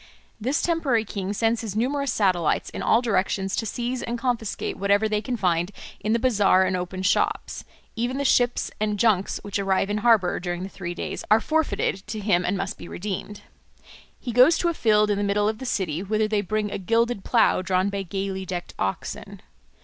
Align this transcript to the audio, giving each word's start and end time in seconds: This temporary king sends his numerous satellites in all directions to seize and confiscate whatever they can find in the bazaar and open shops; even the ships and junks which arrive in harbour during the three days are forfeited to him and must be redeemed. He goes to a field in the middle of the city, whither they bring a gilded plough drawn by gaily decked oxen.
This 0.39 0.63
temporary 0.63 1.05
king 1.05 1.31
sends 1.31 1.61
his 1.61 1.75
numerous 1.75 2.11
satellites 2.11 2.71
in 2.71 2.81
all 2.81 3.03
directions 3.03 3.55
to 3.55 3.67
seize 3.67 4.01
and 4.01 4.17
confiscate 4.17 4.77
whatever 4.77 5.07
they 5.07 5.21
can 5.21 5.37
find 5.37 5.71
in 5.99 6.11
the 6.11 6.17
bazaar 6.17 6.63
and 6.63 6.75
open 6.75 7.03
shops; 7.03 7.63
even 7.95 8.17
the 8.17 8.25
ships 8.25 8.71
and 8.79 8.97
junks 8.97 9.39
which 9.43 9.59
arrive 9.59 9.91
in 9.91 9.99
harbour 9.99 10.39
during 10.39 10.63
the 10.63 10.69
three 10.69 10.95
days 10.95 11.23
are 11.29 11.39
forfeited 11.39 12.07
to 12.07 12.19
him 12.19 12.43
and 12.43 12.57
must 12.57 12.79
be 12.79 12.87
redeemed. 12.87 13.41
He 14.19 14.31
goes 14.31 14.57
to 14.57 14.69
a 14.69 14.73
field 14.73 15.11
in 15.11 15.19
the 15.19 15.23
middle 15.23 15.47
of 15.47 15.59
the 15.59 15.67
city, 15.67 16.01
whither 16.01 16.27
they 16.27 16.41
bring 16.41 16.71
a 16.71 16.79
gilded 16.79 17.23
plough 17.23 17.61
drawn 17.61 17.89
by 17.89 18.01
gaily 18.01 18.43
decked 18.43 18.73
oxen. 18.79 19.39